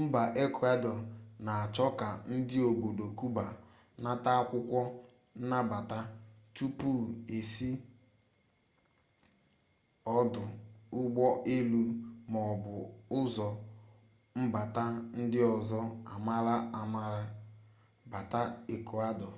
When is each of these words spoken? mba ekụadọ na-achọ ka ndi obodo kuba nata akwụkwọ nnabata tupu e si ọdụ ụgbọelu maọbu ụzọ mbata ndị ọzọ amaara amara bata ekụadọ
mba 0.00 0.22
ekụadọ 0.42 0.92
na-achọ 1.44 1.86
ka 2.00 2.08
ndi 2.34 2.56
obodo 2.70 3.06
kuba 3.18 3.44
nata 4.02 4.30
akwụkwọ 4.40 4.80
nnabata 5.40 5.98
tupu 6.56 6.88
e 7.36 7.38
si 7.52 7.70
ọdụ 10.16 10.44
ụgbọelu 10.98 11.80
maọbu 12.32 12.72
ụzọ 13.18 13.48
mbata 14.40 14.84
ndị 15.18 15.40
ọzọ 15.54 15.80
amaara 16.14 16.54
amara 16.80 17.22
bata 18.10 18.40
ekụadọ 18.74 19.28